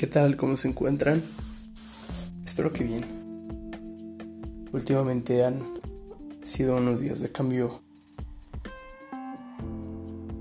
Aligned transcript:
¿Qué 0.00 0.06
tal? 0.06 0.38
¿Cómo 0.38 0.56
se 0.56 0.66
encuentran? 0.66 1.22
Espero 2.42 2.72
que 2.72 2.84
bien. 2.84 3.04
Últimamente 4.72 5.44
han 5.44 5.60
sido 6.42 6.78
unos 6.78 7.02
días 7.02 7.20
de 7.20 7.30
cambio. 7.30 7.82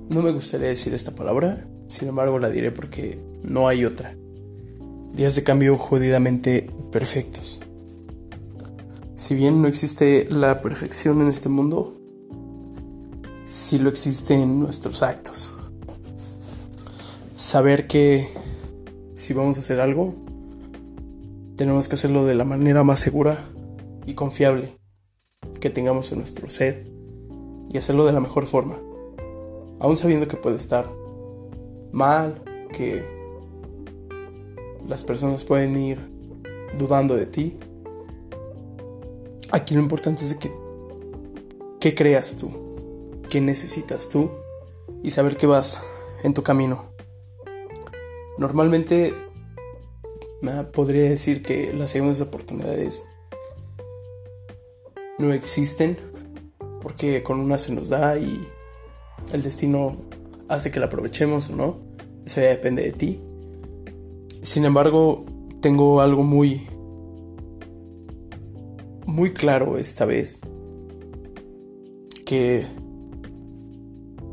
No 0.08 0.22
me 0.22 0.32
gustaría 0.32 0.70
decir 0.70 0.94
esta 0.94 1.12
palabra, 1.12 1.66
sin 1.90 2.08
embargo 2.08 2.40
la 2.40 2.50
diré 2.50 2.72
porque 2.72 3.22
no 3.44 3.68
hay 3.68 3.84
otra. 3.84 4.16
Días 5.12 5.36
de 5.36 5.44
cambio 5.44 5.78
jodidamente 5.78 6.70
perfectos. 6.94 7.60
Si 9.16 9.36
bien 9.36 9.62
no 9.62 9.68
existe 9.68 10.26
la 10.32 10.62
perfección 10.62 11.22
en 11.22 11.28
este 11.28 11.50
mundo, 11.50 11.94
sí 13.44 13.78
lo 13.78 13.90
existe 13.90 14.36
en 14.36 14.62
nuestros 14.62 15.04
actos 15.04 15.50
saber 17.40 17.88
que 17.88 18.30
si 19.20 19.34
vamos 19.34 19.58
a 19.58 19.60
hacer 19.60 19.82
algo, 19.82 20.16
tenemos 21.58 21.90
que 21.90 21.96
hacerlo 21.96 22.26
de 22.26 22.36
la 22.36 22.46
manera 22.46 22.84
más 22.84 23.02
segura 23.02 23.46
y 24.06 24.14
confiable 24.14 24.70
que 25.60 25.70
tengamos 25.70 26.14
en 26.14 26.20
nuestro 26.20 26.50
ser 26.50 26.86
y 27.70 27.78
hacerlo 27.78 28.06
de 28.06 28.14
la 28.14 28.22
mejor 28.22 28.48
forma, 28.48 28.78
aún 29.82 29.98
sabiendo 29.98 30.30
que 30.30 30.38
puede 30.38 30.56
estar 30.56 30.88
mal, 31.92 32.42
que 32.72 33.04
las 34.88 35.04
personas 35.04 35.44
pueden 35.44 35.76
ir 35.76 36.00
dudando 36.78 37.18
de 37.18 37.26
ti. 37.26 37.60
Aquí 39.52 39.76
lo 39.76 39.82
importante 39.82 40.24
es 40.24 40.34
que 40.36 40.50
qué 41.82 41.94
creas 41.94 42.38
tú, 42.38 42.52
qué 43.30 43.42
necesitas 43.42 44.08
tú 44.08 44.32
y 45.04 45.12
saber 45.12 45.36
que 45.36 45.46
vas 45.46 45.84
en 46.24 46.34
tu 46.34 46.42
camino 46.42 46.99
Normalmente 48.40 49.14
podría 50.74 51.10
decir 51.10 51.44
que 51.44 51.74
las 51.74 51.92
segundas 51.92 52.22
oportunidades 52.22 53.04
no 55.18 55.34
existen 55.34 55.98
porque 56.82 57.22
con 57.22 57.42
una 57.42 57.58
se 57.58 57.74
nos 57.74 57.90
da 57.90 58.18
y 58.18 58.40
el 59.34 59.44
destino 59.44 59.98
hace 60.48 60.72
que 60.72 60.80
la 60.80 60.86
aprovechemos 60.86 61.50
o 61.50 61.58
no. 61.58 61.76
Eso 62.26 62.40
ya 62.40 62.48
depende 62.48 62.84
de 62.84 62.94
ti. 62.94 63.20
Sin 64.42 64.64
embargo, 64.64 65.26
tengo 65.62 66.00
algo 66.00 66.24
muy 66.24 66.66
muy 69.06 69.34
claro 69.34 69.78
esta 69.78 70.06
vez 70.06 70.40
que 72.26 72.66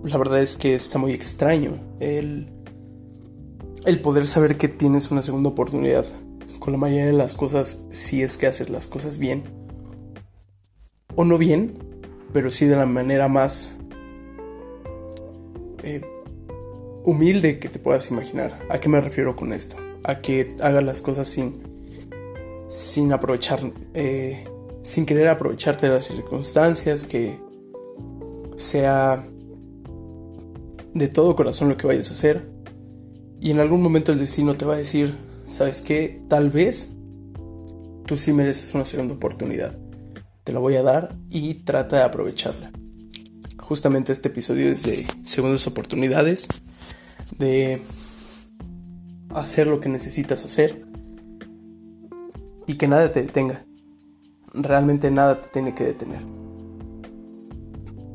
la 0.04 0.16
verdad 0.16 0.40
es 0.42 0.56
que 0.56 0.76
está 0.76 0.98
muy 0.98 1.10
extraño 1.10 1.80
el 1.98 2.55
el 3.86 4.00
poder 4.00 4.26
saber 4.26 4.56
que 4.56 4.68
tienes 4.68 5.12
una 5.12 5.22
segunda 5.22 5.48
oportunidad 5.48 6.04
con 6.58 6.72
la 6.72 6.78
mayoría 6.78 7.06
de 7.06 7.12
las 7.12 7.36
cosas 7.36 7.78
si 7.92 8.20
es 8.20 8.36
que 8.36 8.48
haces 8.48 8.68
las 8.68 8.88
cosas 8.88 9.20
bien. 9.20 9.44
O 11.14 11.24
no 11.24 11.38
bien, 11.38 11.78
pero 12.32 12.50
sí 12.50 12.66
de 12.66 12.74
la 12.74 12.84
manera 12.84 13.28
más 13.28 13.78
eh, 15.84 16.04
humilde 17.04 17.60
que 17.60 17.68
te 17.68 17.78
puedas 17.78 18.10
imaginar. 18.10 18.58
¿A 18.68 18.80
qué 18.80 18.88
me 18.88 19.00
refiero 19.00 19.36
con 19.36 19.52
esto? 19.52 19.76
A 20.02 20.20
que 20.20 20.56
hagas 20.60 20.82
las 20.82 21.00
cosas 21.00 21.28
sin, 21.28 21.54
sin 22.66 23.12
aprovechar, 23.12 23.60
eh, 23.94 24.48
sin 24.82 25.06
querer 25.06 25.28
aprovecharte 25.28 25.86
de 25.86 25.92
las 25.92 26.06
circunstancias, 26.06 27.04
que 27.04 27.38
sea 28.56 29.24
de 30.92 31.08
todo 31.08 31.36
corazón 31.36 31.68
lo 31.68 31.76
que 31.76 31.86
vayas 31.86 32.10
a 32.10 32.14
hacer 32.14 32.56
y 33.46 33.52
en 33.52 33.60
algún 33.60 33.80
momento 33.80 34.10
el 34.10 34.18
destino 34.18 34.56
te 34.56 34.64
va 34.64 34.74
a 34.74 34.78
decir, 34.78 35.14
¿sabes 35.48 35.80
qué? 35.80 36.20
Tal 36.28 36.50
vez 36.50 36.96
tú 38.04 38.16
sí 38.16 38.32
mereces 38.32 38.74
una 38.74 38.84
segunda 38.84 39.14
oportunidad. 39.14 39.72
Te 40.42 40.52
la 40.52 40.58
voy 40.58 40.74
a 40.74 40.82
dar 40.82 41.16
y 41.30 41.54
trata 41.54 41.94
de 41.94 42.02
aprovecharla. 42.02 42.72
Justamente 43.58 44.12
este 44.12 44.30
episodio 44.30 44.66
es 44.68 44.82
de 44.82 45.06
segundas 45.24 45.64
oportunidades, 45.68 46.48
de 47.38 47.82
hacer 49.32 49.68
lo 49.68 49.78
que 49.78 49.90
necesitas 49.90 50.44
hacer 50.44 50.84
y 52.66 52.74
que 52.74 52.88
nada 52.88 53.12
te 53.12 53.22
detenga. 53.22 53.64
Realmente 54.54 55.08
nada 55.12 55.40
te 55.40 55.46
tiene 55.50 55.72
que 55.72 55.84
detener. 55.84 56.22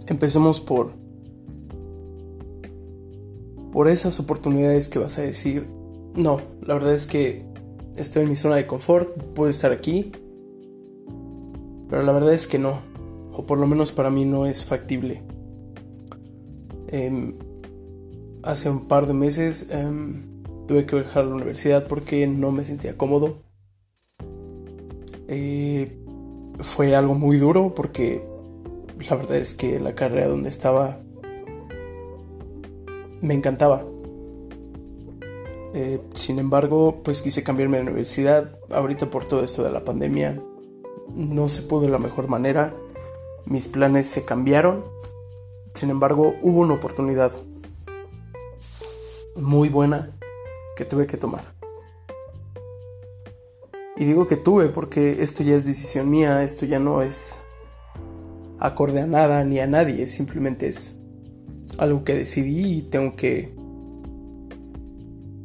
Empecemos 0.08 0.60
por 0.60 0.92
por 3.72 3.88
esas 3.88 4.20
oportunidades 4.20 4.90
que 4.90 5.00
vas 5.00 5.18
a 5.18 5.22
decir, 5.22 5.66
no, 6.16 6.42
la 6.66 6.74
verdad 6.74 6.94
es 6.94 7.08
que 7.08 7.46
estoy 7.96 8.24
en 8.24 8.30
mi 8.30 8.36
zona 8.36 8.56
de 8.56 8.68
confort, 8.68 9.10
puedo 9.34 9.50
estar 9.50 9.72
aquí, 9.72 10.12
pero 11.90 12.04
la 12.04 12.12
verdad 12.12 12.34
es 12.34 12.48
que 12.48 12.60
no, 12.60 12.82
o 13.32 13.46
por 13.46 13.58
lo 13.58 13.68
menos 13.68 13.92
para 13.92 14.10
mí 14.10 14.26
no 14.26 14.46
es 14.46 14.66
factible. 14.66 15.22
Em, 16.88 17.34
hace 18.44 18.70
un 18.70 18.88
par 18.88 19.08
de 19.08 19.14
meses 19.14 19.68
em, 19.72 20.44
tuve 20.68 20.86
que 20.86 20.98
dejar 20.98 21.26
la 21.26 21.36
universidad 21.36 21.88
porque 21.88 22.28
no 22.28 22.52
me 22.52 22.66
sentía 22.66 22.98
cómodo. 22.98 23.38
Eh, 25.28 25.98
fue 26.60 26.96
algo 26.96 27.14
muy 27.14 27.38
duro 27.38 27.74
porque 27.76 28.22
la 29.10 29.16
verdad 29.16 29.38
es 29.38 29.54
que 29.54 29.80
la 29.80 29.94
carrera 29.94 30.28
donde 30.28 30.50
estaba 30.50 30.98
me 33.22 33.34
encantaba. 33.34 33.84
Eh, 35.74 36.02
sin 36.14 36.40
embargo, 36.40 37.02
pues 37.04 37.22
quise 37.22 37.44
cambiarme 37.44 37.78
de 37.78 37.84
universidad. 37.84 38.52
Ahorita 38.70 39.06
por 39.10 39.26
todo 39.26 39.44
esto 39.44 39.64
de 39.64 39.72
la 39.72 39.82
pandemia 39.82 40.42
no 41.14 41.50
se 41.50 41.62
pudo 41.62 41.82
de 41.82 41.90
la 41.90 42.00
mejor 42.00 42.28
manera. 42.28 42.74
Mis 43.46 43.68
planes 43.68 44.08
se 44.08 44.26
cambiaron. 44.26 44.84
Sin 45.74 45.90
embargo, 45.90 46.36
hubo 46.42 46.60
una 46.60 46.74
oportunidad 46.74 47.32
muy 49.36 49.70
buena 49.70 50.10
que 50.76 50.84
tuve 50.86 51.08
que 51.08 51.18
tomar. 51.18 51.54
Y 53.96 54.06
digo 54.06 54.28
que 54.28 54.36
tuve 54.36 54.68
porque 54.68 55.22
esto 55.22 55.44
ya 55.44 55.56
es 55.56 55.66
decisión 55.66 56.10
mía, 56.10 56.44
esto 56.44 56.66
ya 56.66 56.80
no 56.80 57.02
es 57.02 57.42
acorde 58.60 59.02
a 59.02 59.08
nada 59.08 59.44
ni 59.44 59.60
a 59.60 59.68
nadie, 59.68 60.08
simplemente 60.08 60.68
es 60.68 61.01
algo 61.82 62.04
que 62.04 62.14
decidí 62.14 62.78
y 62.78 62.82
tengo 62.84 63.16
que 63.16 63.50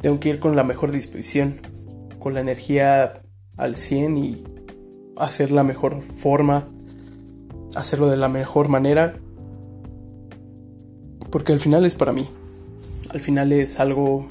tengo 0.00 0.20
que 0.20 0.28
ir 0.28 0.38
con 0.38 0.54
la 0.54 0.64
mejor 0.64 0.92
disposición, 0.92 1.56
con 2.18 2.34
la 2.34 2.40
energía 2.40 3.22
al 3.56 3.76
100 3.76 4.18
y 4.18 4.44
hacer 5.16 5.50
la 5.50 5.64
mejor 5.64 6.02
forma, 6.02 6.68
hacerlo 7.74 8.08
de 8.08 8.18
la 8.18 8.28
mejor 8.28 8.68
manera, 8.68 9.14
porque 11.32 11.54
al 11.54 11.60
final 11.60 11.86
es 11.86 11.96
para 11.96 12.12
mí. 12.12 12.28
Al 13.08 13.20
final 13.20 13.50
es 13.52 13.80
algo 13.80 14.26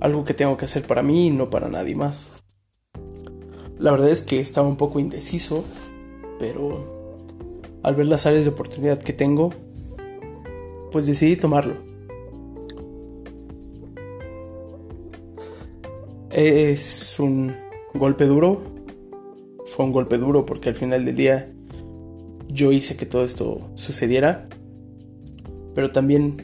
algo 0.00 0.24
que 0.24 0.32
tengo 0.32 0.56
que 0.56 0.64
hacer 0.64 0.86
para 0.86 1.02
mí 1.02 1.26
y 1.26 1.30
no 1.30 1.50
para 1.50 1.68
nadie 1.68 1.94
más. 1.94 2.28
La 3.78 3.90
verdad 3.90 4.08
es 4.08 4.22
que 4.22 4.40
estaba 4.40 4.66
un 4.66 4.76
poco 4.76 5.00
indeciso, 5.00 5.64
pero 6.38 7.28
al 7.82 7.94
ver 7.94 8.06
las 8.06 8.24
áreas 8.24 8.44
de 8.44 8.50
oportunidad 8.50 8.98
que 8.98 9.12
tengo, 9.12 9.52
pues 10.90 11.06
decidí 11.06 11.36
tomarlo. 11.36 11.76
Es 16.30 17.18
un 17.18 17.52
golpe 17.94 18.26
duro. 18.26 18.60
Fue 19.66 19.84
un 19.84 19.92
golpe 19.92 20.18
duro 20.18 20.44
porque 20.46 20.68
al 20.68 20.74
final 20.74 21.04
del 21.04 21.16
día 21.16 21.52
yo 22.48 22.72
hice 22.72 22.96
que 22.96 23.06
todo 23.06 23.24
esto 23.24 23.70
sucediera. 23.74 24.48
Pero 25.74 25.90
también 25.90 26.36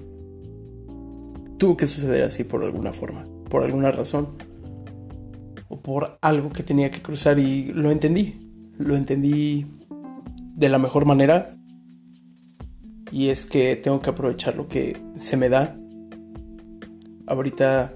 tuvo 1.58 1.76
que 1.76 1.86
suceder 1.86 2.24
así 2.24 2.44
por 2.44 2.64
alguna 2.64 2.92
forma, 2.92 3.26
por 3.48 3.62
alguna 3.62 3.90
razón. 3.92 4.28
O 5.68 5.80
por 5.80 6.18
algo 6.20 6.50
que 6.50 6.62
tenía 6.62 6.90
que 6.90 7.00
cruzar 7.00 7.38
y 7.38 7.72
lo 7.72 7.90
entendí. 7.90 8.34
Lo 8.78 8.96
entendí 8.96 9.66
de 10.54 10.68
la 10.68 10.78
mejor 10.78 11.06
manera 11.06 11.54
y 13.12 13.28
es 13.28 13.44
que 13.44 13.76
tengo 13.76 14.00
que 14.00 14.10
aprovechar 14.10 14.56
lo 14.56 14.66
que 14.66 14.96
se 15.18 15.36
me 15.36 15.50
da. 15.50 15.76
Ahorita 17.26 17.92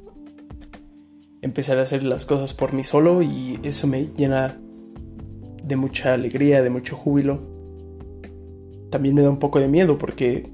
empezaré 1.40 1.80
a 1.80 1.84
hacer 1.84 2.04
las 2.04 2.26
cosas 2.26 2.52
por 2.52 2.74
mí 2.74 2.84
solo 2.84 3.22
y 3.22 3.58
eso 3.62 3.86
me 3.86 4.06
llena 4.06 4.60
de 5.64 5.76
mucha 5.76 6.12
alegría, 6.12 6.62
de 6.62 6.68
mucho 6.68 6.96
júbilo. 6.96 7.40
También 8.90 9.14
me 9.14 9.22
da 9.22 9.30
un 9.30 9.38
poco 9.38 9.58
de 9.58 9.68
miedo 9.68 9.96
porque 9.96 10.46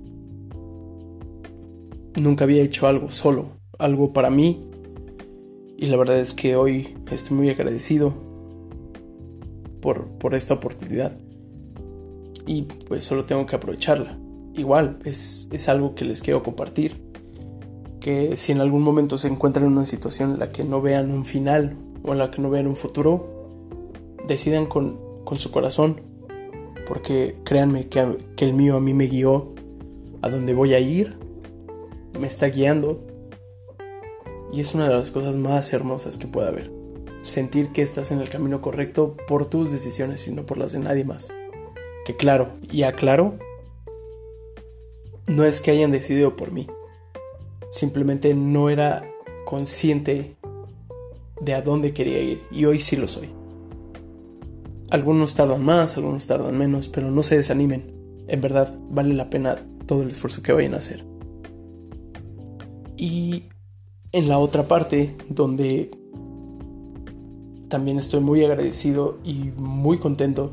nunca 2.20 2.44
había 2.44 2.62
hecho 2.62 2.86
algo 2.86 3.10
solo, 3.10 3.48
algo 3.80 4.12
para 4.12 4.30
mí. 4.30 4.70
Y 5.76 5.86
la 5.86 5.96
verdad 5.96 6.20
es 6.20 6.34
que 6.34 6.54
hoy 6.54 6.96
estoy 7.10 7.36
muy 7.36 7.50
agradecido 7.50 8.14
por, 9.80 10.06
por 10.18 10.36
esta 10.36 10.54
oportunidad. 10.54 11.12
Y 12.46 12.62
pues 12.86 13.04
solo 13.04 13.24
tengo 13.24 13.44
que 13.46 13.56
aprovecharla 13.56 14.21
igual 14.54 14.98
es, 15.04 15.68
algo 15.68 15.94
que 15.94 16.04
les 16.04 16.22
quiero 16.22 16.42
compartir. 16.42 16.96
que 18.00 18.36
si 18.36 18.50
en 18.50 18.60
algún 18.60 18.82
momento 18.82 19.16
se 19.16 19.28
encuentran 19.28 19.66
en 19.66 19.72
una 19.72 19.86
situación 19.86 20.32
en 20.32 20.38
la 20.40 20.50
que 20.50 20.64
no 20.64 20.80
vean 20.80 21.12
un 21.12 21.24
final 21.24 21.76
o 22.02 22.12
en 22.12 22.18
la 22.18 22.32
que 22.32 22.42
no 22.42 22.50
vean 22.50 22.66
un 22.66 22.74
futuro, 22.74 23.48
decidan 24.26 24.66
con, 24.66 24.98
con 25.24 25.38
su 25.38 25.52
corazón, 25.52 26.00
porque 26.86 27.36
créanme 27.44 27.86
que, 27.86 28.18
que 28.34 28.44
el 28.44 28.54
mío 28.54 28.76
a 28.76 28.80
mí 28.80 28.92
me 28.92 29.06
guió 29.06 29.54
a 30.20 30.28
donde 30.28 30.52
voy 30.52 30.74
a 30.74 30.80
ir, 30.80 31.16
me 32.18 32.26
está 32.26 32.46
guiando, 32.46 33.00
y 34.52 34.60
es 34.60 34.74
una 34.74 34.88
de 34.88 34.94
las 34.94 35.10
cosas 35.10 35.36
más 35.36 35.72
hermosas 35.72 36.18
que 36.18 36.26
pueda 36.26 36.48
haber. 36.48 36.70
Sentir 37.22 37.68
que 37.68 37.82
estás 37.82 38.10
en 38.10 38.20
el 38.20 38.28
camino 38.28 38.60
correcto 38.60 39.16
por 39.26 39.46
tus 39.46 39.70
decisiones 39.70 40.26
y 40.26 40.32
no 40.32 40.42
por 40.42 40.58
las 40.58 40.72
de 40.72 40.80
nadie 40.80 41.04
más. 41.04 41.28
Que 42.04 42.16
claro, 42.16 42.50
y 42.70 42.82
aclaro, 42.82 43.34
no 45.26 45.44
es 45.44 45.60
que 45.60 45.70
hayan 45.70 45.92
decidido 45.92 46.36
por 46.36 46.52
mí. 46.52 46.66
Simplemente 47.70 48.34
no 48.34 48.70
era 48.70 49.02
consciente 49.44 50.36
de 51.40 51.54
a 51.54 51.62
dónde 51.62 51.92
quería 51.92 52.20
ir 52.20 52.42
y 52.50 52.64
hoy 52.64 52.78
sí 52.78 52.96
lo 52.96 53.08
soy. 53.08 53.28
Algunos 54.90 55.34
tardan 55.34 55.64
más, 55.64 55.96
algunos 55.96 56.26
tardan 56.26 56.56
menos, 56.56 56.88
pero 56.88 57.10
no 57.10 57.22
se 57.22 57.36
desanimen. 57.36 57.94
En 58.28 58.40
verdad 58.40 58.74
vale 58.90 59.14
la 59.14 59.30
pena 59.30 59.58
todo 59.86 60.02
el 60.02 60.10
esfuerzo 60.10 60.42
que 60.42 60.52
vayan 60.52 60.74
a 60.74 60.78
hacer. 60.78 61.04
Y 62.96 63.44
en 64.12 64.28
la 64.28 64.38
otra 64.38 64.68
parte, 64.68 65.16
donde 65.28 65.90
también 67.68 67.98
estoy 67.98 68.20
muy 68.20 68.44
agradecido 68.44 69.18
y 69.24 69.50
muy 69.56 69.98
contento, 69.98 70.52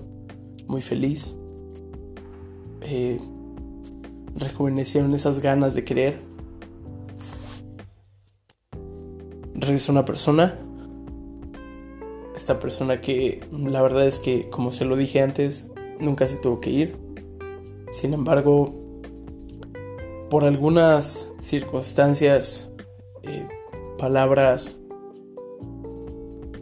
muy 0.68 0.81
feliz, 0.81 1.38
eh, 2.81 3.19
rejuvenecieron 4.39 5.13
esas 5.13 5.39
ganas 5.39 5.75
de 5.75 5.83
querer. 5.83 6.19
Regresó 9.53 9.91
una 9.91 10.06
persona. 10.06 10.56
Esta 12.36 12.59
persona 12.59 13.01
que 13.01 13.44
la 13.51 13.81
verdad 13.81 14.07
es 14.07 14.19
que, 14.19 14.50
como 14.50 14.71
se 14.71 14.86
lo 14.86 14.95
dije 14.95 15.21
antes, 15.21 15.71
nunca 16.00 16.27
se 16.27 16.38
tuvo 16.38 16.62
que 16.62 16.69
ir. 16.69 16.95
Sin 17.91 18.13
embargo, 18.13 18.74
por 20.30 20.45
algunas 20.45 21.33
circunstancias, 21.41 22.71
eh, 23.24 23.47
palabras, 23.97 24.81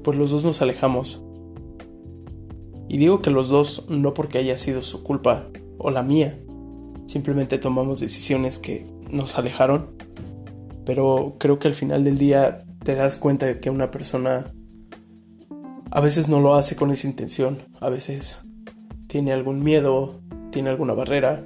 pues 0.04 0.18
los 0.18 0.32
dos 0.32 0.44
nos 0.44 0.62
alejamos. 0.62 1.24
Y 2.90 2.98
digo 2.98 3.22
que 3.22 3.30
los 3.30 3.50
dos 3.50 3.86
no 3.90 4.14
porque 4.14 4.38
haya 4.38 4.58
sido 4.58 4.82
su 4.82 5.04
culpa 5.04 5.44
o 5.78 5.92
la 5.92 6.02
mía, 6.02 6.38
simplemente 7.08 7.58
tomamos 7.58 8.00
decisiones 8.00 8.60
que 8.60 8.86
nos 9.10 9.38
alejaron, 9.38 9.88
pero 10.86 11.36
creo 11.40 11.58
que 11.58 11.68
al 11.68 11.74
final 11.74 12.04
del 12.04 12.20
día 12.20 12.64
te 12.84 12.94
das 12.94 13.18
cuenta 13.18 13.48
de 13.48 13.60
que 13.60 13.72
una 13.72 13.90
persona 13.90 14.54
a 15.90 16.02
veces 16.02 16.30
no 16.30 16.40
lo 16.40 16.54
hace 16.54 16.76
con 16.76 16.92
esa 16.92 17.08
intención, 17.08 17.58
a 17.80 17.90
veces 17.90 18.46
tiene 19.08 19.34
algún 19.34 19.64
miedo, 19.64 20.22
tiene 20.52 20.70
alguna 20.70 20.94
barrera, 20.94 21.42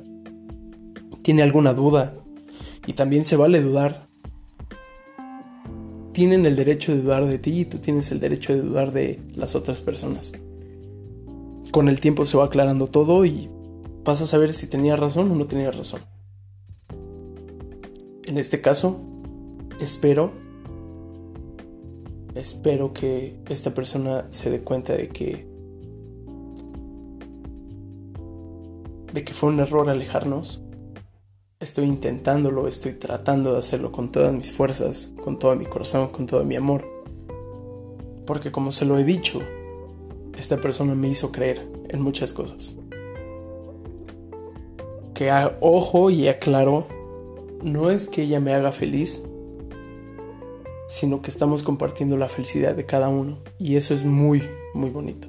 tiene 1.24 1.44
alguna 1.44 1.74
duda, 1.74 2.14
y 2.88 2.94
también 2.94 3.26
se 3.26 3.38
vale 3.38 3.62
dudar. 3.62 4.04
Tienen 6.14 6.46
el 6.46 6.56
derecho 6.56 6.94
de 6.94 7.02
dudar 7.02 7.26
de 7.26 7.40
ti 7.40 7.62
y 7.62 7.66
tú 7.66 7.78
tienes 7.78 8.12
el 8.12 8.20
derecho 8.20 8.54
de 8.54 8.62
dudar 8.62 8.92
de 8.92 9.20
las 9.36 9.56
otras 9.56 9.82
personas. 9.82 10.34
Con 11.72 11.88
el 11.88 12.02
tiempo 12.02 12.26
se 12.26 12.38
va 12.38 12.46
aclarando 12.46 12.88
todo 12.88 13.26
y 13.26 13.50
vas 14.04 14.22
a 14.22 14.28
saber 14.28 14.54
si 14.54 14.68
tenía 14.68 14.96
razón 14.96 15.32
o 15.32 15.36
no 15.36 15.46
tenía 15.46 15.72
razón. 15.72 16.02
En 18.24 18.38
este 18.38 18.62
caso, 18.62 19.00
espero, 19.80 20.32
espero 22.36 22.94
que 22.94 23.40
esta 23.50 23.74
persona 23.74 24.28
se 24.30 24.50
dé 24.50 24.62
cuenta 24.62 24.94
de 24.94 25.08
que, 25.08 25.48
de 29.14 29.24
que 29.24 29.34
fue 29.34 29.50
un 29.50 29.60
error 29.60 29.90
alejarnos. 29.90 30.64
Estoy 31.60 31.86
intentándolo, 31.86 32.68
estoy 32.68 32.94
tratando 32.94 33.54
de 33.54 33.60
hacerlo 33.60 33.92
con 33.92 34.12
todas 34.12 34.34
mis 34.34 34.52
fuerzas, 34.52 35.14
con 35.24 35.38
todo 35.38 35.56
mi 35.56 35.66
corazón, 35.66 36.10
con 36.10 36.26
todo 36.26 36.44
mi 36.44 36.56
amor. 36.56 36.84
Porque 38.26 38.52
como 38.52 38.72
se 38.72 38.86
lo 38.86 38.98
he 38.98 39.04
dicho, 39.04 39.42
esta 40.38 40.58
persona 40.58 40.96
me 40.96 41.10
hizo 41.10 41.32
creer 41.32 41.72
en 41.90 42.02
muchas 42.02 42.34
cosas 42.34 42.81
ojo 45.60 46.10
y 46.10 46.28
aclaro, 46.28 46.88
no 47.62 47.92
es 47.92 48.08
que 48.08 48.24
ella 48.24 48.40
me 48.40 48.54
haga 48.54 48.72
feliz, 48.72 49.24
sino 50.88 51.22
que 51.22 51.32
estamos 51.32 51.64
compartiendo 51.64 52.18
la 52.18 52.30
felicidad 52.30 52.76
de 52.76 52.86
cada 52.86 53.10
uno. 53.10 53.38
Y 53.60 53.76
eso 53.76 53.94
es 53.94 54.06
muy, 54.06 54.44
muy 54.74 54.90
bonito. 54.90 55.28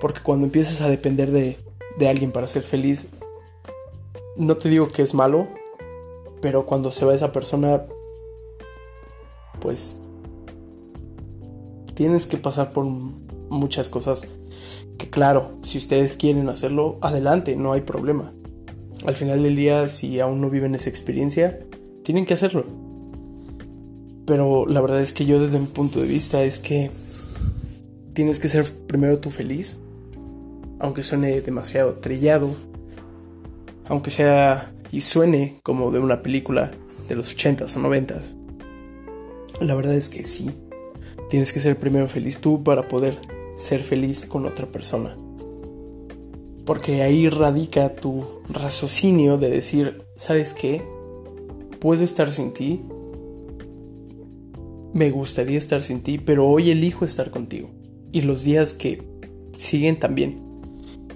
Porque 0.00 0.20
cuando 0.22 0.46
empiezas 0.46 0.80
a 0.80 0.88
depender 0.88 1.30
de, 1.30 1.56
de 1.98 2.08
alguien 2.08 2.32
para 2.32 2.46
ser 2.46 2.62
feliz, 2.62 3.06
no 4.36 4.56
te 4.56 4.68
digo 4.68 4.88
que 4.88 5.02
es 5.02 5.14
malo, 5.14 5.48
pero 6.40 6.64
cuando 6.66 6.92
se 6.92 7.04
va 7.04 7.14
esa 7.14 7.32
persona, 7.32 7.82
pues 9.60 10.00
tienes 11.94 12.26
que 12.26 12.38
pasar 12.38 12.72
por 12.72 12.84
muchas 12.84 13.90
cosas 13.90 14.26
que 14.96 15.10
claro, 15.10 15.58
si 15.62 15.78
ustedes 15.78 16.16
quieren 16.16 16.48
hacerlo, 16.48 16.98
adelante, 17.02 17.56
no 17.56 17.72
hay 17.72 17.80
problema 17.80 18.32
al 19.06 19.16
final 19.16 19.42
del 19.42 19.56
día, 19.56 19.88
si 19.88 20.20
aún 20.20 20.40
no 20.40 20.50
viven 20.50 20.74
esa 20.74 20.90
experiencia, 20.90 21.58
tienen 22.02 22.26
que 22.26 22.34
hacerlo. 22.34 22.66
Pero 24.26 24.66
la 24.66 24.80
verdad 24.80 25.00
es 25.00 25.12
que 25.12 25.26
yo 25.26 25.40
desde 25.40 25.58
mi 25.58 25.66
punto 25.66 26.00
de 26.00 26.06
vista 26.06 26.42
es 26.42 26.58
que 26.58 26.90
tienes 28.14 28.38
que 28.38 28.48
ser 28.48 28.64
primero 28.86 29.18
tú 29.18 29.30
feliz, 29.30 29.78
aunque 30.78 31.02
suene 31.02 31.40
demasiado 31.40 31.94
trillado, 31.94 32.54
aunque 33.86 34.10
sea 34.10 34.72
y 34.92 35.00
suene 35.00 35.56
como 35.62 35.90
de 35.90 35.98
una 35.98 36.22
película 36.22 36.70
de 37.08 37.16
los 37.16 37.36
80s 37.36 37.76
o 37.76 37.80
90s. 37.80 38.36
La 39.60 39.74
verdad 39.74 39.94
es 39.94 40.08
que 40.08 40.24
sí, 40.24 40.50
tienes 41.28 41.52
que 41.52 41.60
ser 41.60 41.78
primero 41.78 42.08
feliz 42.08 42.40
tú 42.40 42.62
para 42.62 42.88
poder 42.88 43.18
ser 43.56 43.82
feliz 43.82 44.26
con 44.26 44.46
otra 44.46 44.66
persona. 44.66 45.16
Porque 46.70 47.02
ahí 47.02 47.28
radica 47.28 47.96
tu 47.96 48.24
raciocinio 48.48 49.38
de 49.38 49.50
decir, 49.50 50.02
¿sabes 50.14 50.54
qué? 50.54 50.80
Puedo 51.80 52.04
estar 52.04 52.30
sin 52.30 52.52
ti. 52.52 52.80
Me 54.92 55.10
gustaría 55.10 55.58
estar 55.58 55.82
sin 55.82 56.00
ti, 56.00 56.18
pero 56.18 56.46
hoy 56.46 56.70
elijo 56.70 57.04
estar 57.04 57.32
contigo. 57.32 57.70
Y 58.12 58.20
los 58.20 58.44
días 58.44 58.72
que 58.72 59.02
siguen 59.52 59.98
también. 59.98 60.44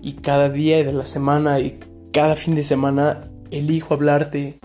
Y 0.02 0.14
cada 0.14 0.50
día 0.50 0.82
de 0.82 0.92
la 0.92 1.06
semana 1.06 1.60
y 1.60 1.78
cada 2.12 2.34
fin 2.34 2.56
de 2.56 2.64
semana 2.64 3.28
elijo 3.52 3.94
hablarte. 3.94 4.58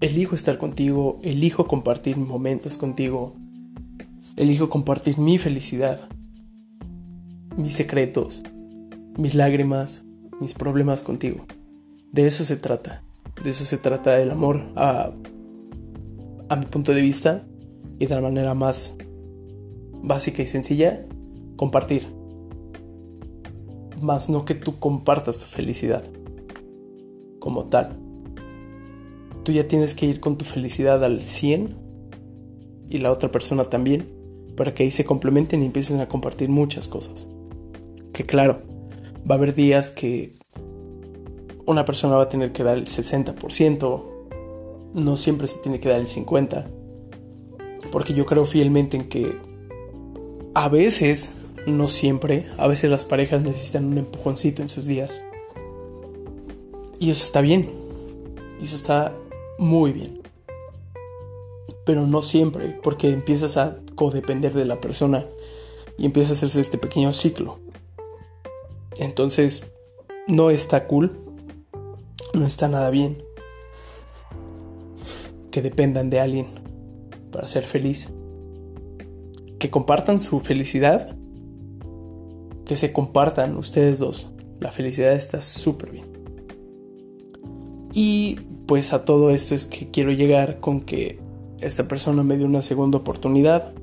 Elijo 0.00 0.36
estar 0.36 0.56
contigo. 0.56 1.18
Elijo 1.24 1.66
compartir 1.66 2.16
momentos 2.16 2.78
contigo. 2.78 3.34
Elijo 4.36 4.70
compartir 4.70 5.18
mi 5.18 5.38
felicidad. 5.38 5.98
Mis 7.56 7.74
secretos. 7.74 8.44
Mis 9.18 9.34
lágrimas 9.34 10.04
mis 10.42 10.54
problemas 10.54 11.02
contigo. 11.02 11.46
De 12.10 12.26
eso 12.26 12.44
se 12.44 12.56
trata. 12.56 13.02
De 13.42 13.50
eso 13.50 13.64
se 13.64 13.78
trata 13.78 14.20
el 14.20 14.30
amor 14.30 14.60
a, 14.76 15.10
a 16.48 16.56
mi 16.56 16.66
punto 16.66 16.92
de 16.92 17.00
vista 17.00 17.46
y 17.98 18.06
de 18.06 18.14
la 18.14 18.20
manera 18.20 18.54
más 18.54 18.94
básica 20.02 20.42
y 20.42 20.46
sencilla, 20.46 21.06
compartir. 21.56 22.06
Más 24.02 24.28
no 24.28 24.44
que 24.44 24.54
tú 24.54 24.78
compartas 24.78 25.38
tu 25.38 25.46
felicidad 25.46 26.04
como 27.38 27.64
tal. 27.64 27.98
Tú 29.44 29.52
ya 29.52 29.66
tienes 29.66 29.94
que 29.94 30.06
ir 30.06 30.20
con 30.20 30.36
tu 30.36 30.44
felicidad 30.44 31.04
al 31.04 31.22
100 31.22 31.76
y 32.88 32.98
la 32.98 33.10
otra 33.10 33.30
persona 33.30 33.64
también 33.64 34.06
para 34.56 34.74
que 34.74 34.82
ahí 34.82 34.90
se 34.90 35.04
complementen 35.04 35.62
y 35.62 35.66
empiecen 35.66 36.00
a 36.00 36.08
compartir 36.08 36.48
muchas 36.48 36.88
cosas. 36.88 37.26
Que 38.12 38.24
claro, 38.24 38.60
va 39.28 39.34
a 39.34 39.38
haber 39.38 39.54
días 39.54 39.90
que 39.90 40.32
una 41.66 41.84
persona 41.84 42.16
va 42.16 42.24
a 42.24 42.28
tener 42.28 42.52
que 42.52 42.64
dar 42.64 42.76
el 42.76 42.86
60%, 42.86 44.02
no 44.94 45.16
siempre 45.16 45.46
se 45.46 45.58
tiene 45.58 45.80
que 45.80 45.88
dar 45.88 46.00
el 46.00 46.08
50%, 46.08 46.64
porque 47.90 48.14
yo 48.14 48.26
creo 48.26 48.46
fielmente 48.46 48.96
en 48.96 49.08
que 49.08 49.32
a 50.54 50.68
veces, 50.68 51.30
no 51.66 51.88
siempre, 51.88 52.46
a 52.58 52.66
veces 52.66 52.90
las 52.90 53.04
parejas 53.04 53.42
necesitan 53.42 53.86
un 53.86 53.98
empujoncito 53.98 54.62
en 54.62 54.68
sus 54.68 54.86
días. 54.86 55.22
Y 56.98 57.10
eso 57.10 57.24
está 57.24 57.40
bien, 57.40 57.68
eso 58.62 58.76
está 58.76 59.12
muy 59.58 59.92
bien. 59.92 60.20
Pero 61.84 62.06
no 62.06 62.22
siempre, 62.22 62.78
porque 62.82 63.10
empiezas 63.10 63.56
a 63.56 63.76
codepender 63.94 64.52
de 64.52 64.66
la 64.66 64.80
persona 64.80 65.24
y 65.98 66.06
empieza 66.06 66.30
a 66.30 66.32
hacerse 66.34 66.60
este 66.60 66.78
pequeño 66.78 67.12
ciclo. 67.12 67.61
Entonces, 68.98 69.72
no 70.28 70.50
está 70.50 70.86
cool, 70.86 71.12
no 72.34 72.46
está 72.46 72.68
nada 72.68 72.90
bien 72.90 73.16
que 75.52 75.62
dependan 75.62 76.10
de 76.10 76.18
alguien 76.18 76.46
para 77.30 77.46
ser 77.46 77.62
feliz. 77.62 78.12
Que 79.60 79.70
compartan 79.70 80.18
su 80.18 80.40
felicidad. 80.40 81.14
Que 82.64 82.74
se 82.74 82.92
compartan 82.92 83.56
ustedes 83.56 84.00
dos. 84.00 84.34
La 84.58 84.72
felicidad 84.72 85.12
está 85.12 85.40
súper 85.40 85.92
bien. 85.92 86.06
Y 87.92 88.36
pues 88.66 88.92
a 88.92 89.04
todo 89.04 89.30
esto 89.30 89.54
es 89.54 89.66
que 89.66 89.90
quiero 89.90 90.10
llegar 90.10 90.58
con 90.58 90.80
que 90.80 91.20
esta 91.60 91.86
persona 91.86 92.22
me 92.22 92.36
dio 92.36 92.46
una 92.46 92.62
segunda 92.62 92.98
oportunidad. 92.98 93.74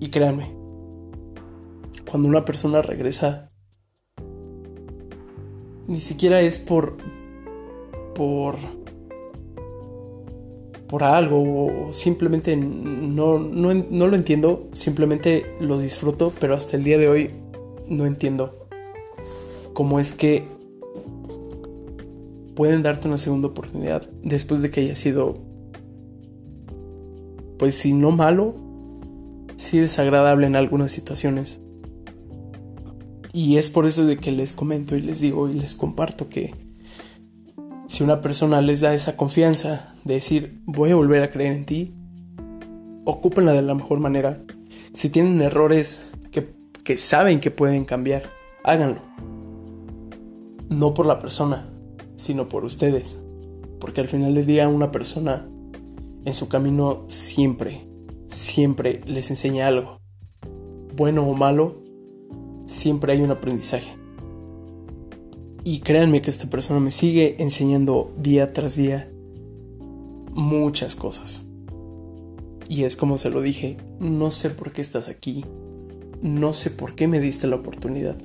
Y 0.00 0.08
créanme, 0.08 0.48
cuando 2.14 2.28
una 2.28 2.44
persona 2.44 2.80
regresa, 2.80 3.50
ni 5.88 6.00
siquiera 6.00 6.40
es 6.42 6.60
por 6.60 6.96
por 8.14 8.54
por 10.86 11.02
algo 11.02 11.88
o 11.88 11.92
simplemente 11.92 12.56
no, 12.56 13.40
no, 13.40 13.74
no, 13.74 14.06
lo 14.06 14.14
entiendo, 14.14 14.68
simplemente 14.74 15.44
lo 15.60 15.80
disfruto, 15.80 16.32
pero 16.38 16.54
hasta 16.54 16.76
el 16.76 16.84
día 16.84 16.98
de 16.98 17.08
hoy 17.08 17.30
no 17.88 18.06
entiendo 18.06 18.68
cómo 19.72 19.98
es 19.98 20.12
que 20.12 20.46
pueden 22.54 22.82
darte 22.82 23.08
una 23.08 23.18
segunda 23.18 23.48
oportunidad 23.48 24.08
después 24.22 24.62
de 24.62 24.70
que 24.70 24.82
haya 24.82 24.94
sido, 24.94 25.34
pues 27.58 27.74
si 27.74 27.92
no 27.92 28.12
malo, 28.12 28.54
sí 29.56 29.80
desagradable 29.80 30.46
en 30.46 30.54
algunas 30.54 30.92
situaciones. 30.92 31.58
Y 33.34 33.56
es 33.56 33.68
por 33.68 33.84
eso 33.84 34.06
de 34.06 34.16
que 34.16 34.30
les 34.30 34.54
comento 34.54 34.94
y 34.94 35.02
les 35.02 35.18
digo 35.18 35.48
y 35.48 35.54
les 35.54 35.74
comparto 35.74 36.28
que 36.28 36.54
si 37.88 38.04
una 38.04 38.20
persona 38.20 38.60
les 38.60 38.80
da 38.80 38.94
esa 38.94 39.16
confianza 39.16 39.92
de 40.04 40.14
decir 40.14 40.60
voy 40.66 40.92
a 40.92 40.94
volver 40.94 41.20
a 41.20 41.32
creer 41.32 41.52
en 41.52 41.66
ti, 41.66 41.94
ocúpenla 43.04 43.52
de 43.52 43.62
la 43.62 43.74
mejor 43.74 43.98
manera. 43.98 44.40
Si 44.94 45.10
tienen 45.10 45.42
errores 45.42 46.06
que, 46.30 46.46
que 46.84 46.96
saben 46.96 47.40
que 47.40 47.50
pueden 47.50 47.84
cambiar, 47.84 48.22
háganlo. 48.62 49.00
No 50.68 50.94
por 50.94 51.04
la 51.04 51.18
persona, 51.18 51.66
sino 52.14 52.48
por 52.48 52.64
ustedes. 52.64 53.18
Porque 53.80 54.00
al 54.00 54.08
final 54.08 54.36
del 54.36 54.46
día 54.46 54.68
una 54.68 54.92
persona 54.92 55.44
en 56.24 56.34
su 56.34 56.48
camino 56.48 57.04
siempre, 57.08 57.80
siempre 58.28 59.00
les 59.06 59.28
enseña 59.30 59.66
algo. 59.66 59.98
Bueno 60.94 61.26
o 61.26 61.34
malo, 61.34 61.83
siempre 62.66 63.12
hay 63.12 63.22
un 63.22 63.30
aprendizaje. 63.30 63.90
Y 65.64 65.80
créanme 65.80 66.20
que 66.20 66.30
esta 66.30 66.48
persona 66.50 66.80
me 66.80 66.90
sigue 66.90 67.36
enseñando 67.42 68.12
día 68.18 68.52
tras 68.52 68.76
día 68.76 69.08
muchas 70.30 70.94
cosas. 70.96 71.44
Y 72.68 72.84
es 72.84 72.96
como 72.96 73.18
se 73.18 73.30
lo 73.30 73.40
dije, 73.40 73.78
no 73.98 74.30
sé 74.30 74.50
por 74.50 74.72
qué 74.72 74.82
estás 74.82 75.08
aquí, 75.08 75.44
no 76.22 76.52
sé 76.54 76.70
por 76.70 76.94
qué 76.94 77.08
me 77.08 77.20
diste 77.20 77.46
la 77.46 77.56
oportunidad, 77.56 78.16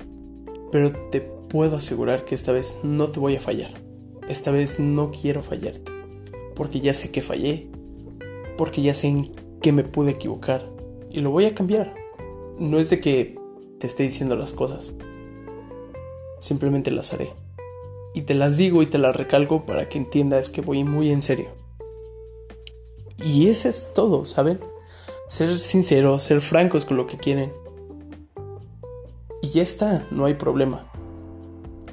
pero 0.72 0.92
te 1.10 1.20
puedo 1.20 1.76
asegurar 1.76 2.24
que 2.24 2.34
esta 2.34 2.52
vez 2.52 2.78
no 2.82 3.08
te 3.08 3.20
voy 3.20 3.36
a 3.36 3.40
fallar. 3.40 3.72
Esta 4.28 4.50
vez 4.50 4.78
no 4.78 5.10
quiero 5.10 5.42
fallarte, 5.42 5.92
porque 6.54 6.80
ya 6.80 6.94
sé 6.94 7.10
que 7.10 7.22
fallé, 7.22 7.68
porque 8.56 8.82
ya 8.82 8.94
sé 8.94 9.08
en 9.08 9.28
qué 9.60 9.72
me 9.72 9.84
pude 9.84 10.12
equivocar 10.12 10.62
y 11.10 11.20
lo 11.20 11.30
voy 11.30 11.46
a 11.46 11.54
cambiar. 11.54 11.94
No 12.58 12.78
es 12.78 12.90
de 12.90 13.00
que 13.00 13.39
te 13.80 13.86
esté 13.86 14.02
diciendo 14.02 14.36
las 14.36 14.52
cosas, 14.52 14.94
simplemente 16.38 16.90
las 16.90 17.12
haré. 17.14 17.30
Y 18.12 18.22
te 18.22 18.34
las 18.34 18.56
digo 18.56 18.82
y 18.82 18.86
te 18.86 18.98
las 18.98 19.16
recalco 19.16 19.64
para 19.64 19.88
que 19.88 19.96
entiendas 19.96 20.50
que 20.50 20.60
voy 20.60 20.84
muy 20.84 21.10
en 21.10 21.22
serio. 21.22 21.48
Y 23.16 23.48
eso 23.48 23.68
es 23.68 23.92
todo, 23.94 24.26
¿saben? 24.26 24.60
Ser 25.28 25.58
sinceros, 25.58 26.22
ser 26.22 26.40
francos 26.42 26.84
con 26.84 26.98
lo 26.98 27.06
que 27.06 27.16
quieren. 27.16 27.52
Y 29.42 29.48
ya 29.50 29.62
está, 29.62 30.06
no 30.10 30.26
hay 30.26 30.34
problema. 30.34 30.84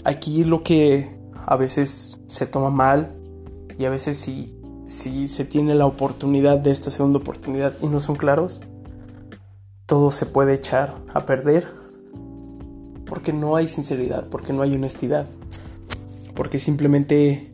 Aquí 0.04 0.44
lo 0.44 0.64
que 0.64 1.10
a 1.46 1.56
veces 1.56 2.20
se 2.28 2.48
toma 2.48 2.70
mal 2.70 3.14
y 3.80 3.86
a 3.86 3.90
veces 3.90 4.18
si, 4.18 4.60
si 4.86 5.30
se 5.30 5.46
tiene 5.46 5.74
la 5.76 5.86
oportunidad 5.86 6.58
de 6.58 6.72
esta 6.72 6.90
segunda 6.90 7.20
oportunidad 7.20 7.76
y 7.82 7.88
no 7.88 8.02
son 8.02 8.18
claros, 8.18 8.60
todo 9.86 10.12
se 10.12 10.26
puede 10.26 10.56
echar 10.56 10.94
a 11.14 11.26
perder 11.26 11.77
porque 13.08 13.34
no 13.34 13.56
hay 13.56 13.68
sinceridad, 13.68 14.28
porque 14.30 14.54
no 14.54 14.62
hay 14.62 14.76
honestidad, 14.76 15.26
porque 16.36 16.60
simplemente 16.60 17.52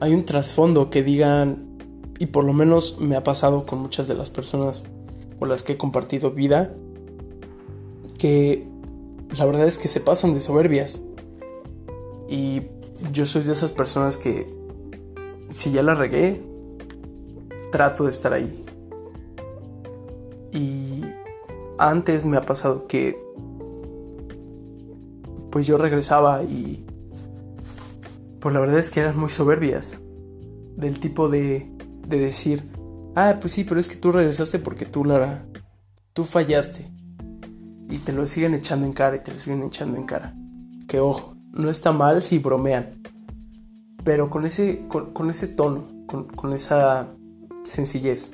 hay 0.00 0.14
un 0.14 0.24
trasfondo 0.24 0.90
que 0.90 1.02
digan, 1.02 1.78
y 2.18 2.26
por 2.26 2.44
lo 2.44 2.52
menos 2.52 3.00
me 3.00 3.16
ha 3.16 3.24
pasado 3.24 3.66
con 3.66 3.80
muchas 3.80 4.08
de 4.08 4.14
las 4.14 4.30
personas 4.30 4.84
con 5.38 5.48
las 5.48 5.62
que 5.62 5.72
he 5.72 5.76
compartido 5.78 6.30
vida, 6.30 6.70
que 8.18 8.66
la 9.36 9.46
verdad 9.46 9.66
es 9.66 9.78
que 9.78 9.88
se 9.88 10.00
pasan 10.00 10.34
de 10.34 10.40
soberbias. 10.40 11.00
Y 12.28 12.62
yo 13.12 13.24
soy 13.24 13.42
de 13.42 13.52
esas 13.52 13.72
personas 13.72 14.18
que 14.18 14.46
si 15.50 15.72
ya 15.72 15.82
la 15.82 15.94
regué, 15.94 16.42
trato 17.72 18.04
de 18.04 18.10
estar 18.10 18.34
ahí. 18.34 18.64
Y 20.52 21.02
antes 21.78 22.26
me 22.26 22.36
ha 22.36 22.42
pasado 22.42 22.86
que 22.86 23.16
pues 25.50 25.66
yo 25.66 25.78
regresaba 25.78 26.42
y 26.42 26.86
pues 28.40 28.54
la 28.54 28.60
verdad 28.60 28.78
es 28.78 28.90
que 28.90 29.00
eran 29.00 29.18
muy 29.18 29.30
soberbias. 29.30 29.98
Del 30.76 30.98
tipo 30.98 31.28
de, 31.28 31.70
de 32.08 32.18
decir, 32.18 32.64
ah, 33.14 33.36
pues 33.40 33.52
sí, 33.52 33.64
pero 33.64 33.80
es 33.80 33.88
que 33.88 33.96
tú 33.96 34.12
regresaste 34.12 34.58
porque 34.58 34.86
tú, 34.86 35.04
Lara, 35.04 35.44
tú 36.12 36.24
fallaste. 36.24 36.86
Y 37.88 37.98
te 37.98 38.12
lo 38.12 38.26
siguen 38.26 38.54
echando 38.54 38.86
en 38.86 38.92
cara 38.92 39.16
y 39.16 39.24
te 39.24 39.32
lo 39.32 39.38
siguen 39.38 39.62
echando 39.62 39.98
en 39.98 40.06
cara. 40.06 40.34
Que 40.88 41.00
ojo, 41.00 41.34
no 41.52 41.70
está 41.70 41.92
mal 41.92 42.22
si 42.22 42.38
bromean. 42.38 43.02
Pero 44.04 44.30
con 44.30 44.46
ese, 44.46 44.86
con, 44.88 45.28
ese 45.28 45.48
tono, 45.48 45.86
con, 46.06 46.24
con 46.26 46.52
esa 46.52 47.08
sencillez. 47.64 48.32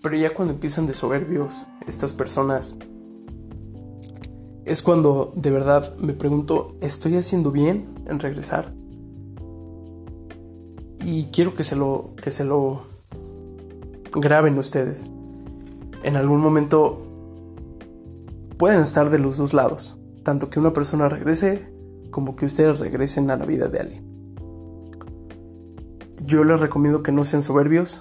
Pero 0.00 0.16
ya 0.16 0.32
cuando 0.32 0.54
empiezan 0.54 0.86
de 0.86 0.94
soberbios, 0.94 1.66
estas 1.88 2.12
personas 2.12 2.76
es 4.68 4.82
cuando 4.82 5.32
de 5.34 5.50
verdad 5.50 5.96
me 5.96 6.12
pregunto, 6.12 6.76
¿estoy 6.82 7.16
haciendo 7.16 7.50
bien 7.50 7.86
en 8.06 8.18
regresar? 8.18 8.72
Y 11.02 11.24
quiero 11.32 11.54
que 11.54 11.64
se 11.64 11.74
lo, 11.74 12.10
que 12.22 12.30
se 12.30 12.44
lo 12.44 12.82
graben 14.12 14.58
ustedes. 14.58 15.10
En 16.02 16.16
algún 16.16 16.40
momento 16.40 16.98
pueden 18.58 18.82
estar 18.82 19.08
de 19.08 19.18
los 19.18 19.38
dos 19.38 19.54
lados, 19.54 19.98
tanto 20.22 20.50
que 20.50 20.60
una 20.60 20.74
persona 20.74 21.08
regrese 21.08 21.62
como 22.10 22.36
que 22.36 22.44
ustedes 22.44 22.78
regresen 22.78 23.30
a 23.30 23.36
la 23.36 23.46
vida 23.46 23.68
de 23.68 23.78
alguien. 23.78 24.04
Yo 26.22 26.44
les 26.44 26.60
recomiendo 26.60 27.02
que 27.02 27.12
no 27.12 27.24
sean 27.24 27.42
soberbios, 27.42 28.00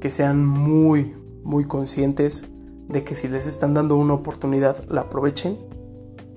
que 0.00 0.10
sean 0.10 0.44
muy, 0.44 1.14
muy 1.44 1.64
conscientes 1.64 2.44
de 2.88 3.04
que 3.04 3.14
si 3.14 3.28
les 3.28 3.46
están 3.46 3.74
dando 3.74 3.96
una 3.96 4.14
oportunidad, 4.14 4.84
la 4.88 5.02
aprovechen 5.02 5.56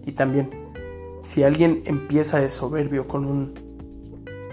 y 0.06 0.14
también, 0.14 0.50
si 1.24 1.44
alguien 1.44 1.84
empieza 1.86 2.40
de 2.40 2.50
soberbio 2.50 3.08
con 3.08 3.26
un, 3.26 3.54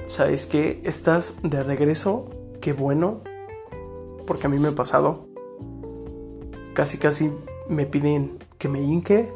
¿sabes 0.08 0.46
qué? 0.46 0.80
Estás 0.84 1.34
de 1.42 1.62
regreso, 1.62 2.30
qué 2.60 2.72
bueno, 2.72 3.20
porque 4.26 4.46
a 4.46 4.50
mí 4.50 4.58
me 4.58 4.68
ha 4.68 4.72
pasado. 4.72 5.26
Casi, 6.74 6.98
casi 6.98 7.32
me 7.68 7.86
piden 7.86 8.38
que 8.58 8.68
me 8.68 8.80
hinque. 8.80 9.32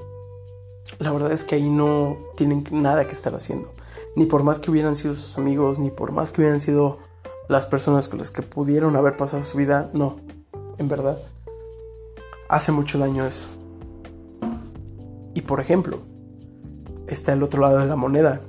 La 0.99 1.13
verdad 1.13 1.33
es 1.33 1.45
que 1.45 1.55
ahí 1.55 1.71
no 1.71 2.19
tienen 2.37 2.65
nada 2.71 3.07
que 3.07 3.13
estar 3.13 3.35
haciendo. 3.35 3.71
Ni 4.15 4.27
por 4.27 4.43
más 4.43 4.59
que 4.59 4.71
hubieran 4.71 4.95
sido 4.95 5.15
sus 5.15 5.39
amigos, 5.39 5.79
ni 5.79 5.91
por 5.91 6.13
más 6.13 6.33
que 6.33 6.43
hubieran 6.43 6.61
sido 6.61 6.99
las 7.49 7.67
personas 7.67 8.09
con 8.09 8.19
las 8.19 8.31
que 8.31 8.43
pudieron 8.43 8.97
haber 8.97 9.17
pasado 9.17 9.43
su 9.43 9.57
vida, 9.59 9.91
no. 9.93 10.21
En 10.79 10.89
verdad, 10.89 11.19
hace 12.49 12.73
mucho 12.73 12.99
daño 12.99 13.27
eso. 13.27 13.47
Por 15.47 15.61
ejemplo, 15.61 15.99
está 17.07 17.33
el 17.33 17.43
otro 17.43 17.61
lado 17.61 17.79
de 17.79 17.87
la 17.87 17.97
moneda. 17.97 18.41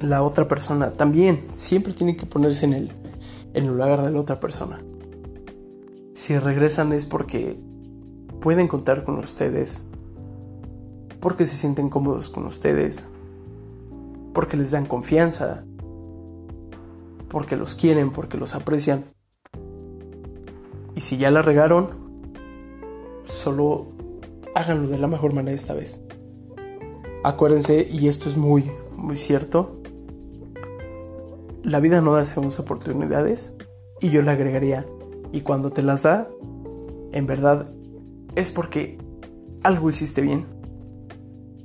La 0.00 0.22
otra 0.22 0.48
persona 0.48 0.92
también 0.92 1.42
siempre 1.56 1.92
tiene 1.92 2.16
que 2.16 2.26
ponerse 2.26 2.64
en 2.64 2.72
el, 2.72 2.92
en 3.54 3.64
el 3.64 3.72
lugar 3.72 4.02
de 4.02 4.10
la 4.10 4.20
otra 4.20 4.40
persona. 4.40 4.80
Si 6.14 6.38
regresan 6.38 6.92
es 6.92 7.06
porque 7.06 7.58
pueden 8.40 8.68
contar 8.68 9.04
con 9.04 9.18
ustedes, 9.18 9.84
porque 11.20 11.46
se 11.46 11.56
sienten 11.56 11.90
cómodos 11.90 12.30
con 12.30 12.46
ustedes, 12.46 13.08
porque 14.32 14.56
les 14.56 14.70
dan 14.70 14.86
confianza, 14.86 15.64
porque 17.28 17.56
los 17.56 17.74
quieren, 17.74 18.10
porque 18.10 18.38
los 18.38 18.54
aprecian. 18.54 19.04
Y 20.94 21.02
si 21.02 21.18
ya 21.18 21.30
la 21.30 21.42
regaron, 21.42 21.90
solo 23.24 23.86
háganlo 24.54 24.88
de 24.88 24.98
la 24.98 25.06
mejor 25.06 25.34
manera 25.34 25.54
esta 25.54 25.74
vez. 25.74 26.02
Acuérdense, 27.24 27.88
y 27.90 28.08
esto 28.08 28.28
es 28.28 28.36
muy, 28.36 28.70
muy 28.96 29.16
cierto, 29.16 29.80
la 31.62 31.80
vida 31.80 32.00
no 32.00 32.14
da 32.14 32.24
segundas 32.24 32.58
oportunidades, 32.58 33.54
Y 34.02 34.08
yo 34.08 34.22
le 34.22 34.30
agregaría, 34.30 34.86
y 35.30 35.42
cuando 35.42 35.70
te 35.70 35.82
las 35.82 36.04
da, 36.04 36.26
en 37.12 37.26
verdad 37.26 37.68
es 38.34 38.50
porque 38.50 38.98
algo 39.62 39.90
hiciste 39.90 40.22
bien 40.22 40.46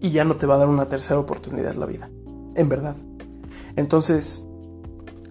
y 0.01 0.12
ya 0.12 0.24
no 0.24 0.36
te 0.36 0.46
va 0.46 0.56
a 0.56 0.58
dar 0.58 0.68
una 0.68 0.88
tercera 0.88 1.20
oportunidad 1.20 1.75
la 1.75 1.86
vida. 1.86 2.10
En 2.56 2.70
verdad. 2.70 2.96
Entonces, 3.75 4.46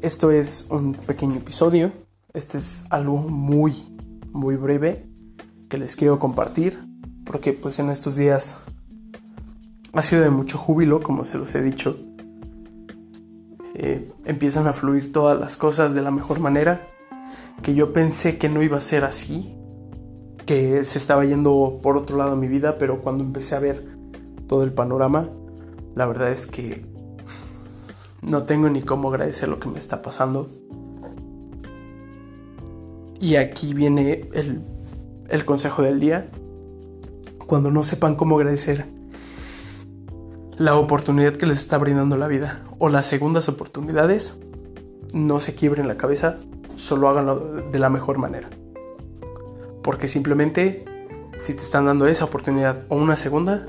esto 0.02 0.30
es 0.30 0.66
un 0.70 0.94
pequeño 0.94 1.36
episodio. 1.36 1.92
Este 2.32 2.58
es 2.58 2.86
algo 2.90 3.18
muy, 3.18 3.74
muy 4.32 4.56
breve 4.56 5.06
que 5.68 5.78
les 5.78 5.96
quiero 5.96 6.18
compartir. 6.18 6.78
Porque 7.24 7.52
pues 7.52 7.78
en 7.78 7.90
estos 7.90 8.16
días 8.16 8.56
ha 9.92 10.02
sido 10.02 10.22
de 10.22 10.30
mucho 10.30 10.58
júbilo, 10.58 11.02
como 11.02 11.24
se 11.24 11.38
los 11.38 11.54
he 11.54 11.62
dicho. 11.62 11.96
Eh, 13.74 14.12
empiezan 14.24 14.66
a 14.66 14.72
fluir 14.72 15.12
todas 15.12 15.38
las 15.38 15.56
cosas 15.56 15.94
de 15.94 16.02
la 16.02 16.10
mejor 16.10 16.40
manera. 16.40 16.86
Que 17.62 17.74
yo 17.74 17.92
pensé 17.92 18.38
que 18.38 18.48
no 18.48 18.62
iba 18.62 18.78
a 18.78 18.80
ser 18.80 19.04
así. 19.04 19.56
Que 20.46 20.84
se 20.84 20.98
estaba 20.98 21.24
yendo 21.24 21.80
por 21.82 21.96
otro 21.96 22.16
lado 22.16 22.36
mi 22.36 22.48
vida. 22.48 22.76
Pero 22.78 23.02
cuando 23.02 23.24
empecé 23.24 23.54
a 23.54 23.60
ver 23.60 23.84
todo 24.46 24.64
el 24.64 24.72
panorama, 24.72 25.28
la 25.94 26.06
verdad 26.06 26.30
es 26.30 26.46
que 26.46 26.84
no 28.22 28.44
tengo 28.44 28.68
ni 28.70 28.82
cómo 28.82 29.10
agradecer 29.10 29.48
lo 29.48 29.60
que 29.60 29.68
me 29.68 29.78
está 29.78 30.02
pasando. 30.02 30.48
Y 33.20 33.36
aquí 33.36 33.74
viene 33.74 34.24
el, 34.34 34.62
el 35.28 35.44
consejo 35.44 35.82
del 35.82 36.00
día. 36.00 36.28
Cuando 37.46 37.70
no 37.70 37.84
sepan 37.84 38.16
cómo 38.16 38.36
agradecer 38.36 38.86
la 40.56 40.76
oportunidad 40.76 41.34
que 41.34 41.46
les 41.46 41.60
está 41.60 41.78
brindando 41.78 42.16
la 42.16 42.28
vida 42.28 42.64
o 42.78 42.88
las 42.88 43.06
segundas 43.06 43.48
oportunidades, 43.48 44.34
no 45.12 45.40
se 45.40 45.54
quiebren 45.54 45.88
la 45.88 45.96
cabeza, 45.96 46.38
solo 46.76 47.08
háganlo 47.08 47.38
de 47.70 47.78
la 47.78 47.90
mejor 47.90 48.18
manera. 48.18 48.48
Porque 49.82 50.08
simplemente 50.08 50.84
si 51.38 51.54
te 51.54 51.62
están 51.62 51.86
dando 51.86 52.06
esa 52.06 52.24
oportunidad 52.24 52.84
o 52.88 52.96
una 52.96 53.16
segunda, 53.16 53.66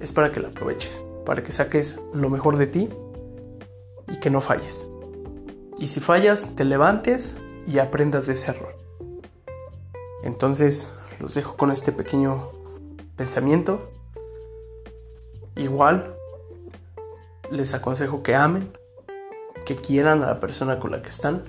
es 0.00 0.12
para 0.12 0.32
que 0.32 0.40
la 0.40 0.48
aproveches, 0.48 1.04
para 1.24 1.42
que 1.42 1.52
saques 1.52 1.98
lo 2.12 2.28
mejor 2.28 2.56
de 2.56 2.66
ti 2.66 2.88
y 4.08 4.16
que 4.20 4.30
no 4.30 4.40
falles. 4.40 4.90
Y 5.78 5.88
si 5.88 6.00
fallas, 6.00 6.54
te 6.54 6.64
levantes 6.64 7.36
y 7.66 7.78
aprendas 7.78 8.26
de 8.26 8.34
ese 8.34 8.50
error. 8.50 8.76
Entonces, 10.22 10.90
los 11.20 11.34
dejo 11.34 11.56
con 11.56 11.70
este 11.70 11.92
pequeño 11.92 12.50
pensamiento. 13.16 13.82
Igual, 15.56 16.14
les 17.50 17.74
aconsejo 17.74 18.22
que 18.22 18.34
amen, 18.34 18.68
que 19.64 19.76
quieran 19.76 20.22
a 20.22 20.26
la 20.26 20.40
persona 20.40 20.78
con 20.78 20.92
la 20.92 21.02
que 21.02 21.08
están, 21.08 21.42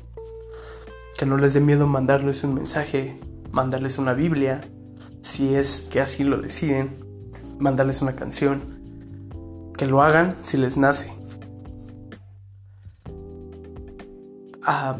que 1.18 1.26
no 1.26 1.38
les 1.38 1.54
dé 1.54 1.60
miedo 1.60 1.88
mandarles 1.88 2.44
un 2.44 2.56
mensaje, 2.56 3.20
mandarles 3.52 3.98
una 3.98 4.14
Biblia, 4.14 4.62
si 5.22 5.56
es 5.56 5.88
que 5.90 6.00
así 6.00 6.24
lo 6.24 6.38
deciden, 6.38 6.98
mandarles 7.60 8.02
una 8.02 8.16
canción, 8.16 8.62
que 9.78 9.88
lo 9.88 10.02
hagan 10.02 10.36
si 10.44 10.58
les 10.58 10.78
nace. 10.78 11.12
Ah, 14.64 14.98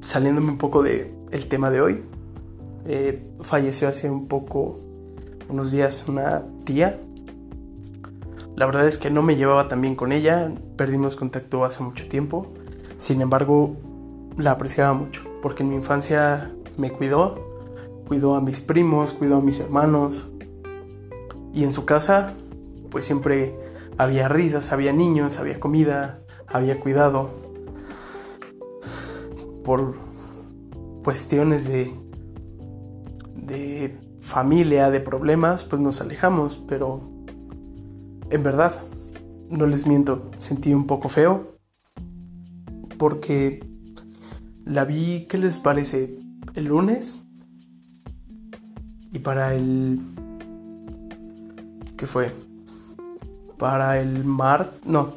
saliéndome 0.00 0.50
un 0.50 0.58
poco 0.58 0.82
del 0.82 1.14
el 1.30 1.48
tema 1.48 1.70
de 1.70 1.80
hoy, 1.80 2.02
eh, 2.86 3.22
falleció 3.42 3.88
hace 3.88 4.10
un 4.10 4.26
poco, 4.28 4.78
unos 5.48 5.70
días, 5.70 6.04
una 6.08 6.42
tía 6.64 6.98
la 8.58 8.66
verdad 8.66 8.88
es 8.88 8.98
que 8.98 9.08
no 9.08 9.22
me 9.22 9.36
llevaba 9.36 9.68
tan 9.68 9.80
bien 9.80 9.94
con 9.94 10.10
ella, 10.10 10.52
perdimos 10.76 11.14
contacto 11.14 11.64
hace 11.64 11.80
mucho 11.84 12.08
tiempo. 12.08 12.52
Sin 12.96 13.20
embargo, 13.20 13.76
la 14.36 14.50
apreciaba 14.50 14.94
mucho, 14.94 15.22
porque 15.40 15.62
en 15.62 15.68
mi 15.68 15.76
infancia 15.76 16.50
me 16.76 16.90
cuidó, 16.90 17.36
cuidó 18.08 18.34
a 18.34 18.40
mis 18.40 18.60
primos, 18.60 19.12
cuidó 19.12 19.36
a 19.36 19.40
mis 19.40 19.60
hermanos. 19.60 20.32
Y 21.54 21.62
en 21.62 21.70
su 21.70 21.84
casa, 21.84 22.34
pues 22.90 23.04
siempre 23.04 23.54
había 23.96 24.26
risas, 24.26 24.72
había 24.72 24.92
niños, 24.92 25.38
había 25.38 25.60
comida, 25.60 26.18
había 26.48 26.80
cuidado. 26.80 27.30
Por 29.64 29.94
cuestiones 31.04 31.68
de, 31.68 31.94
familia, 34.28 34.90
de 34.90 35.00
problemas, 35.00 35.64
pues 35.64 35.82
nos 35.82 36.00
alejamos, 36.00 36.62
pero 36.68 37.00
en 38.30 38.42
verdad, 38.42 38.74
no 39.50 39.66
les 39.66 39.86
miento, 39.86 40.30
sentí 40.38 40.74
un 40.74 40.86
poco 40.86 41.08
feo 41.08 41.50
porque 42.98 43.64
la 44.64 44.84
vi, 44.84 45.26
¿qué 45.28 45.38
les 45.38 45.58
parece? 45.58 46.18
El 46.54 46.66
lunes 46.66 47.24
y 49.12 49.20
para 49.20 49.54
el... 49.54 50.00
¿Qué 51.96 52.06
fue? 52.06 52.32
Para 53.56 54.00
el 54.00 54.24
mar... 54.24 54.72
No, 54.84 55.12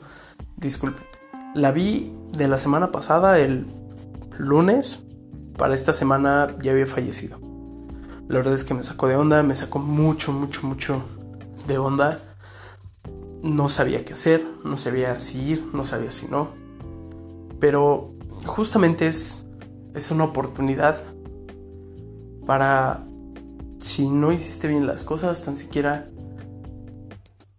disculpen. 0.57 1.03
La 1.53 1.71
vi 1.71 2.13
de 2.37 2.47
la 2.47 2.57
semana 2.57 2.91
pasada, 2.91 3.39
el 3.39 3.65
lunes. 4.37 5.05
Para 5.57 5.75
esta 5.75 5.93
semana 5.93 6.55
ya 6.61 6.71
había 6.71 6.87
fallecido. 6.87 7.50
La 8.31 8.37
verdad 8.37 8.53
es 8.53 8.63
que 8.63 8.73
me 8.73 8.81
sacó 8.81 9.09
de 9.09 9.17
onda, 9.17 9.43
me 9.43 9.55
sacó 9.55 9.79
mucho, 9.79 10.31
mucho, 10.31 10.65
mucho 10.65 11.03
de 11.67 11.77
onda 11.77 12.21
no 13.43 13.67
sabía 13.67 14.05
qué 14.05 14.13
hacer, 14.13 14.41
no 14.63 14.77
sabía 14.77 15.19
si 15.19 15.41
ir, 15.41 15.69
no 15.73 15.83
sabía 15.83 16.11
si 16.11 16.29
no. 16.29 16.47
Pero 17.59 18.13
justamente 18.45 19.07
es, 19.07 19.43
es 19.95 20.11
una 20.11 20.23
oportunidad 20.23 21.03
para, 22.45 23.03
si 23.79 24.09
no 24.09 24.31
hiciste 24.31 24.69
bien 24.69 24.87
las 24.87 25.03
cosas, 25.03 25.43
tan 25.43 25.57
siquiera 25.57 26.07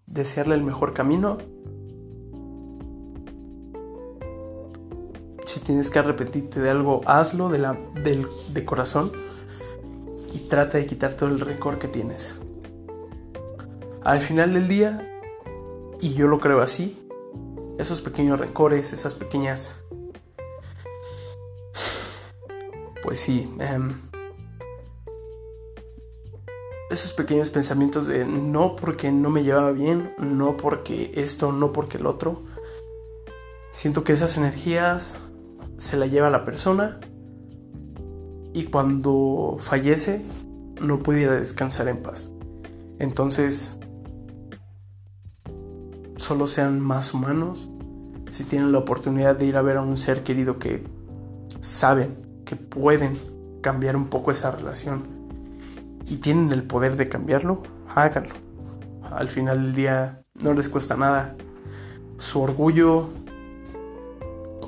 desearle 0.07 0.55
el 0.55 0.63
mejor 0.63 0.95
camino. 0.95 1.37
Si 5.45 5.61
tienes 5.61 5.91
que 5.91 5.99
arrepentirte 5.99 6.61
de 6.61 6.71
algo, 6.71 7.03
hazlo 7.05 7.51
de, 7.51 7.59
la, 7.59 7.77
de 8.05 8.65
corazón 8.65 9.13
y 10.33 10.39
trata 10.49 10.79
de 10.79 10.87
quitar 10.87 11.15
todo 11.15 11.29
el 11.29 11.41
rencor 11.41 11.79
que 11.79 11.89
tienes. 11.89 12.35
Al 14.03 14.21
final 14.21 14.55
del 14.55 14.69
día, 14.69 15.21
y 16.01 16.15
yo 16.15 16.27
lo 16.27 16.41
creo 16.41 16.61
así, 16.61 16.99
esos 17.79 18.01
pequeños 18.01 18.41
rencores, 18.41 18.93
esas 18.93 19.15
pequeñas... 19.15 19.79
Pues 23.03 23.21
sí, 23.21 23.53
em, 23.59 23.95
esos 26.91 27.13
pequeños 27.13 27.51
pensamientos 27.51 28.07
de 28.07 28.25
no 28.25 28.77
porque 28.77 29.11
no 29.11 29.31
me 29.31 29.43
llevaba 29.43 29.73
bien, 29.73 30.15
no 30.19 30.57
porque 30.57 31.11
esto, 31.15 31.51
no 31.53 31.73
porque 31.73 31.99
el 31.99 32.07
otro. 32.07 32.43
Siento 33.73 34.05
que 34.05 34.13
esas 34.13 34.37
energías 34.37 35.17
se 35.79 35.97
la 35.97 36.07
lleva 36.07 36.31
la 36.31 36.45
persona 36.45 37.01
y 38.55 38.65
cuando 38.65 39.57
fallece 39.59 40.25
no 40.81 41.03
puede 41.03 41.23
ir 41.23 41.29
a 41.29 41.37
descansar 41.37 41.89
en 41.89 42.03
paz. 42.03 42.31
Entonces, 42.99 43.79
solo 46.17 46.47
sean 46.47 46.81
más 46.81 47.15
humanos, 47.15 47.69
si 48.31 48.45
tienen 48.45 48.73
la 48.73 48.79
oportunidad 48.79 49.37
de 49.37 49.47
ir 49.47 49.57
a 49.57 49.63
ver 49.63 49.77
a 49.77 49.83
un 49.83 49.99
ser 49.99 50.23
querido 50.23 50.59
que 50.59 50.83
saben 51.61 52.43
que 52.45 52.57
pueden 52.57 53.19
cambiar 53.61 53.97
un 53.97 54.09
poco 54.09 54.31
esa 54.31 54.51
relación 54.51 55.03
y 56.07 56.17
tienen 56.17 56.53
el 56.53 56.63
poder 56.63 56.97
de 56.97 57.09
cambiarlo, 57.09 57.63
háganlo. 57.95 58.35
Al 59.11 59.29
final 59.29 59.63
del 59.63 59.75
día 59.75 60.21
no 60.43 60.55
les 60.55 60.69
cuesta 60.69 60.97
nada. 60.97 61.37
Su 62.19 62.41
orgullo 62.41 63.09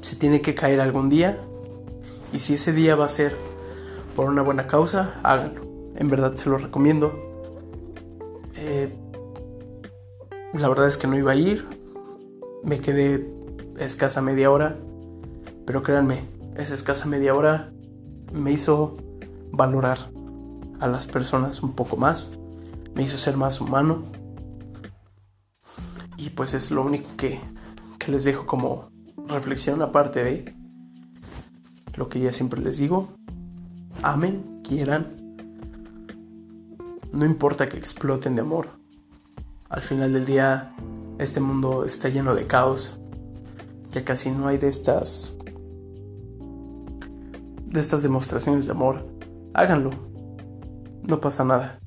se 0.03 0.17
tiene 0.17 0.41
que 0.41 0.55
caer 0.55 0.81
algún 0.81 1.09
día 1.09 1.39
y 2.33 2.41
si 2.41 2.55
ese 2.55 2.73
día 2.73 2.97
va 2.97 3.07
a 3.07 3.09
ser 3.09 3.35
por 4.15 4.31
una 4.31 4.43
buena 4.43 4.67
causa, 4.67 5.19
háganlo. 5.23 5.63
En 5.97 6.09
verdad 6.09 6.35
se 6.35 6.49
lo 6.49 6.59
recomiendo. 6.59 7.15
Eh, 8.57 8.93
la 10.53 10.69
verdad 10.69 10.89
es 10.89 10.97
que 10.97 11.07
no 11.07 11.17
iba 11.17 11.33
a 11.33 11.37
ir. 11.37 11.67
Me 12.63 12.81
quedé 12.81 13.27
escasa 13.79 14.21
media 14.23 14.51
hora. 14.51 14.77
Pero 15.67 15.83
créanme, 15.83 16.21
esa 16.57 16.75
escasa 16.75 17.07
media 17.07 17.35
hora 17.35 17.71
me 18.33 18.53
hizo 18.53 18.97
valorar 19.51 19.99
a 20.81 20.87
las 20.87 21.07
personas 21.07 21.63
un 21.63 21.75
poco 21.75 21.97
más. 21.97 22.33
Me 22.95 23.03
hizo 23.03 23.19
ser 23.19 23.37
más 23.37 23.61
humano. 23.61 24.05
Y 26.17 26.31
pues 26.31 26.55
es 26.55 26.71
lo 26.71 26.85
único 26.85 27.09
que, 27.17 27.41
que 27.99 28.13
les 28.13 28.25
dejo 28.25 28.47
como 28.47 28.91
reflexión 29.29 29.83
aparte 29.83 30.23
de 30.23 30.55
lo 31.97 32.09
que 32.09 32.21
ya 32.21 32.33
siempre 32.33 32.63
les 32.63 32.79
digo. 32.79 33.09
Amen, 34.07 34.61
quieran. 34.63 35.07
No 37.11 37.25
importa 37.25 37.71
que 37.71 37.79
exploten 37.79 38.35
de 38.35 38.43
amor 38.43 38.69
al 39.71 39.81
final 39.81 40.13
del 40.13 40.27
día, 40.27 40.75
este 41.19 41.41
mundo 41.41 41.87
está 41.87 42.11
lleno 42.11 42.35
de 42.35 42.45
caos. 42.45 43.01
Ya 43.93 44.05
casi 44.05 44.31
no 44.31 44.47
hay 44.47 44.59
de 44.59 44.69
estas. 44.69 45.35
de 47.65 47.81
estas 47.81 48.03
demostraciones 48.03 48.67
de 48.67 48.73
amor, 48.73 49.01
háganlo. 49.55 49.89
No 51.03 51.19
pasa 51.19 51.47
nada. 51.47 51.79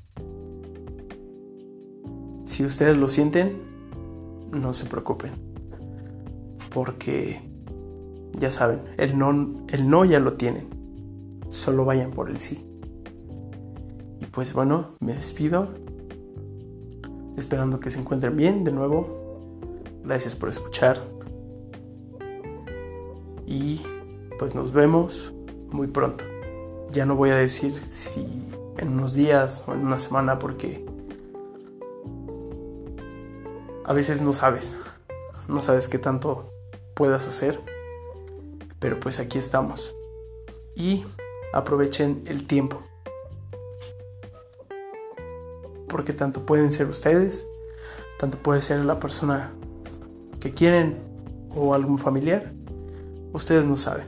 Si 2.46 2.64
ustedes 2.64 2.98
lo 2.98 3.06
sienten, 3.08 3.56
no 4.50 4.74
se 4.74 4.86
preocupen. 4.86 5.34
Porque 6.74 7.40
ya 8.32 8.50
saben, 8.50 8.82
el 8.96 9.16
no, 9.16 9.30
el 9.68 9.88
no 9.88 10.04
ya 10.04 10.18
lo 10.18 10.32
tienen. 10.32 10.77
Solo 11.50 11.84
vayan 11.84 12.12
por 12.12 12.30
el 12.30 12.38
sí. 12.38 12.68
Y 14.20 14.26
pues 14.26 14.52
bueno, 14.52 14.86
me 15.00 15.14
despido. 15.14 15.68
Esperando 17.36 17.80
que 17.80 17.90
se 17.90 18.00
encuentren 18.00 18.36
bien 18.36 18.64
de 18.64 18.72
nuevo. 18.72 19.28
Gracias 20.02 20.34
por 20.34 20.48
escuchar. 20.48 21.00
Y 23.46 23.82
pues 24.38 24.54
nos 24.54 24.72
vemos 24.72 25.32
muy 25.70 25.86
pronto. 25.86 26.24
Ya 26.90 27.06
no 27.06 27.16
voy 27.16 27.30
a 27.30 27.36
decir 27.36 27.74
si 27.90 28.26
en 28.78 28.88
unos 28.88 29.14
días 29.14 29.64
o 29.66 29.74
en 29.74 29.80
una 29.80 29.98
semana 29.98 30.38
porque 30.38 30.84
a 33.84 33.92
veces 33.92 34.20
no 34.20 34.32
sabes. 34.32 34.74
No 35.48 35.62
sabes 35.62 35.88
qué 35.88 35.98
tanto 35.98 36.44
puedas 36.94 37.26
hacer. 37.26 37.58
Pero 38.78 39.00
pues 39.00 39.18
aquí 39.18 39.38
estamos. 39.38 39.96
Y 40.74 41.04
aprovechen 41.52 42.22
el 42.26 42.46
tiempo. 42.46 42.82
Porque 45.88 46.12
tanto 46.12 46.44
pueden 46.44 46.72
ser 46.72 46.88
ustedes, 46.88 47.44
tanto 48.18 48.38
puede 48.38 48.60
ser 48.60 48.84
la 48.84 48.98
persona 48.98 49.52
que 50.40 50.52
quieren 50.52 50.98
o 51.50 51.74
algún 51.74 51.98
familiar. 51.98 52.52
Ustedes 53.32 53.64
no 53.64 53.76
saben. 53.76 54.06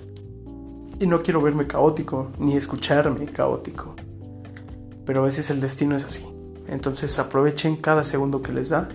Y 0.98 1.06
no 1.06 1.22
quiero 1.22 1.40
verme 1.40 1.66
caótico, 1.66 2.30
ni 2.38 2.56
escucharme 2.56 3.26
caótico. 3.26 3.96
Pero 5.06 5.22
a 5.22 5.24
veces 5.24 5.50
el 5.50 5.60
destino 5.60 5.96
es 5.96 6.04
así. 6.04 6.26
Entonces 6.68 7.18
aprovechen 7.18 7.76
cada 7.76 8.04
segundo 8.04 8.42
que 8.42 8.52
les 8.52 8.68
da. 8.68 8.88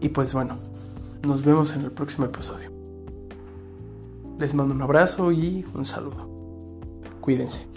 Y 0.00 0.08
pues 0.10 0.34
bueno, 0.34 0.58
nos 1.22 1.44
vemos 1.44 1.74
en 1.74 1.82
el 1.82 1.92
próximo 1.92 2.26
episodio. 2.26 2.77
Les 4.38 4.54
mando 4.54 4.74
un 4.74 4.82
abrazo 4.82 5.32
y 5.32 5.66
un 5.74 5.84
saludo. 5.84 7.00
Cuídense. 7.20 7.67